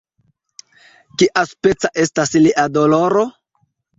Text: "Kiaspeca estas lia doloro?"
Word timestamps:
"Kiaspeca 1.23 1.91
estas 2.05 2.33
lia 2.45 2.65
doloro?" 2.81 3.27